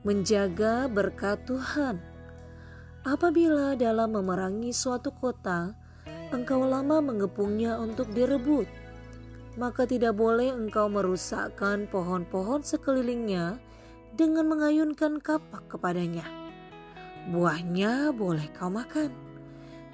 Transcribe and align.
Menjaga 0.00 0.88
berkat 0.88 1.44
Tuhan. 1.44 2.00
Apabila 3.04 3.76
dalam 3.76 4.16
memerangi 4.16 4.72
suatu 4.72 5.12
kota, 5.12 5.72
engkau 6.32 6.64
lama 6.64 7.00
mengepungnya 7.00 7.76
untuk 7.80 8.12
direbut, 8.12 8.68
maka 9.58 9.84
tidak 9.84 10.14
boleh 10.16 10.52
engkau 10.52 10.86
merusakkan 10.86 11.90
pohon-pohon 11.90 12.62
sekelilingnya 12.62 13.58
dengan 14.14 14.46
mengayunkan 14.48 15.18
kapak 15.18 15.66
kepadanya. 15.68 16.24
Buahnya 17.28 18.14
boleh 18.16 18.48
kau 18.56 18.72
makan, 18.72 19.12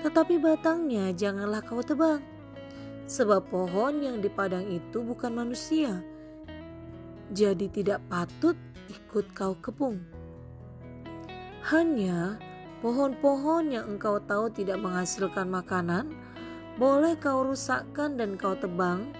tetapi 0.03 0.39
batangnya 0.39 1.11
janganlah 1.11 1.65
kau 1.65 1.83
tebang, 1.83 2.23
sebab 3.11 3.49
pohon 3.51 4.03
yang 4.03 4.23
di 4.23 4.31
padang 4.31 4.67
itu 4.71 5.03
bukan 5.03 5.35
manusia, 5.35 6.05
jadi 7.35 7.67
tidak 7.71 8.01
patut 8.07 8.55
ikut 8.87 9.27
kau 9.35 9.59
kepung. 9.59 9.99
Hanya 11.67 12.39
pohon-pohon 12.85 13.75
yang 13.75 13.99
engkau 13.99 14.23
tahu 14.23 14.47
tidak 14.55 14.79
menghasilkan 14.79 15.51
makanan, 15.51 16.15
boleh 16.79 17.19
kau 17.19 17.43
rusakkan 17.43 18.15
dan 18.15 18.39
kau 18.39 18.55
tebang 18.55 19.11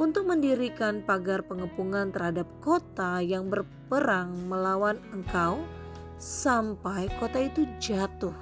untuk 0.00 0.26
mendirikan 0.26 1.04
pagar 1.04 1.44
pengepungan 1.44 2.10
terhadap 2.10 2.48
kota 2.64 3.20
yang 3.22 3.46
berperang 3.46 4.32
melawan 4.48 4.98
engkau 5.14 5.62
sampai 6.18 7.06
kota 7.20 7.46
itu 7.46 7.68
jatuh. 7.78 8.34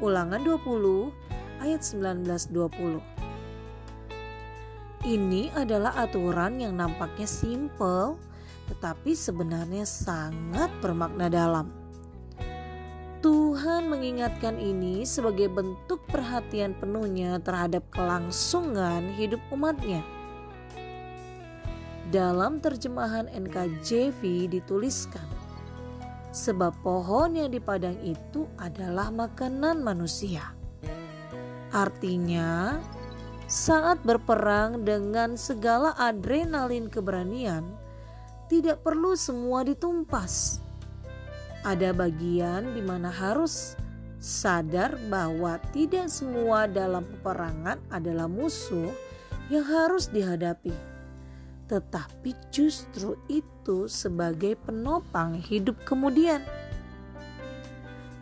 Ulangan 0.00 0.40
20 0.40 1.12
ayat 1.60 1.80
19-20 1.80 3.25
Ini 5.06 5.54
adalah 5.54 5.94
aturan 6.02 6.58
yang 6.58 6.82
nampaknya 6.82 7.30
simple 7.30 8.18
tetapi 8.66 9.14
sebenarnya 9.14 9.86
sangat 9.86 10.66
bermakna 10.82 11.30
dalam. 11.30 11.70
Tuhan 13.22 13.86
mengingatkan 13.86 14.58
ini 14.58 15.06
sebagai 15.06 15.46
bentuk 15.50 16.02
perhatian 16.10 16.74
penuhnya 16.74 17.38
terhadap 17.38 17.86
kelangsungan 17.94 19.14
hidup 19.14 19.38
umatnya. 19.54 20.02
Dalam 22.10 22.62
terjemahan 22.62 23.26
NKJV 23.30 24.46
dituliskan, 24.46 25.26
sebab 26.30 26.70
pohon 26.86 27.34
yang 27.34 27.50
di 27.50 27.58
padang 27.58 27.98
itu 28.06 28.46
adalah 28.62 29.10
makanan 29.10 29.82
manusia. 29.82 30.54
Artinya, 31.74 32.78
saat 33.56 34.04
berperang 34.04 34.84
dengan 34.84 35.32
segala 35.40 35.96
adrenalin 35.96 36.92
keberanian, 36.92 37.64
tidak 38.52 38.84
perlu 38.84 39.16
semua 39.16 39.64
ditumpas. 39.64 40.60
Ada 41.64 41.96
bagian 41.96 42.76
di 42.76 42.84
mana 42.84 43.08
harus 43.08 43.72
sadar 44.20 45.00
bahwa 45.08 45.56
tidak 45.72 46.12
semua 46.12 46.68
dalam 46.68 47.08
peperangan 47.08 47.80
adalah 47.88 48.28
musuh 48.28 48.92
yang 49.48 49.64
harus 49.64 50.12
dihadapi, 50.12 50.76
tetapi 51.64 52.36
justru 52.52 53.16
itu 53.24 53.88
sebagai 53.88 54.60
penopang 54.68 55.32
hidup 55.32 55.80
kemudian. 55.88 56.44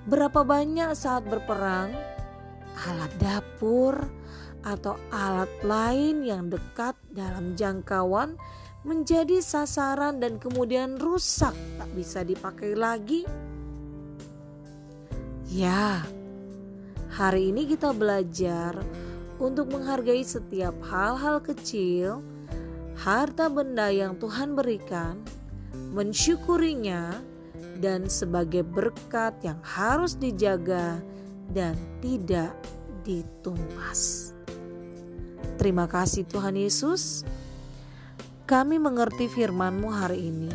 Berapa 0.07 0.47
banyak 0.47 0.95
saat 0.95 1.27
berperang, 1.27 1.91
alat 2.87 3.13
dapur 3.19 3.99
atau 4.65 4.97
alat 5.13 5.53
lain 5.61 6.25
yang 6.25 6.49
dekat 6.49 6.97
dalam 7.13 7.53
jangkauan 7.53 8.41
menjadi 8.85 9.41
sasaran 9.41 10.21
dan 10.21 10.37
kemudian 10.37 11.01
rusak, 11.01 11.53
tak 11.81 11.91
bisa 11.97 12.21
dipakai 12.21 12.77
lagi. 12.77 13.25
Ya, 15.49 16.05
hari 17.13 17.53
ini 17.53 17.65
kita 17.69 17.93
belajar 17.97 18.77
untuk 19.41 19.73
menghargai 19.73 20.21
setiap 20.25 20.77
hal-hal 20.85 21.41
kecil, 21.41 22.21
harta 23.01 23.49
benda 23.49 23.89
yang 23.89 24.17
Tuhan 24.21 24.53
berikan, 24.53 25.21
mensyukurinya, 25.93 27.15
dan 27.81 28.07
sebagai 28.07 28.63
berkat 28.63 29.35
yang 29.43 29.59
harus 29.65 30.15
dijaga 30.19 31.01
dan 31.53 31.75
tidak 32.03 32.55
ditumpas. 33.03 34.34
Terima 35.65 35.89
kasih, 35.89 36.29
Tuhan 36.29 36.61
Yesus. 36.61 37.25
Kami 38.45 38.77
mengerti 38.77 39.33
firman-Mu 39.33 39.89
hari 39.89 40.29
ini 40.29 40.53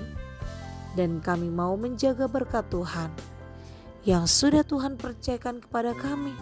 dan 0.94 1.18
kami 1.18 1.50
mau 1.50 1.74
menjaga 1.74 2.30
berkat 2.30 2.70
Tuhan 2.70 3.10
yang 4.06 4.30
sudah 4.30 4.62
Tuhan 4.62 5.02
percayakan 5.02 5.66
kepada 5.66 5.98
kami. 5.98 6.38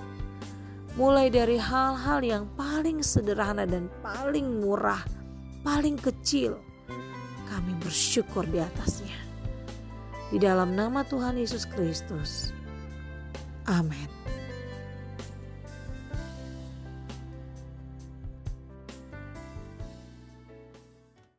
Mulai 1.00 1.32
dari 1.32 1.56
hal-hal 1.56 2.20
yang 2.20 2.44
paling 2.60 3.00
sederhana 3.00 3.64
dan 3.64 3.88
paling 4.04 4.60
murah, 4.60 5.00
paling 5.64 5.96
kecil, 5.96 6.60
kami 7.48 7.72
bersyukur 7.80 8.44
di 8.52 8.60
atasnya. 8.60 9.16
Di 10.28 10.44
dalam 10.44 10.76
nama 10.76 11.08
Tuhan 11.08 11.40
Yesus 11.40 11.64
Kristus. 11.64 12.52
Amin. 13.64 14.17